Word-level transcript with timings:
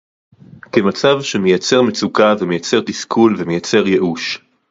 כמצב 0.61 1.21
שמייצר 1.21 1.81
מצוקה 1.81 2.33
ומייצר 2.41 2.81
תסכול 2.81 3.35
ומייצר 3.37 3.87
יאוש 3.87 4.39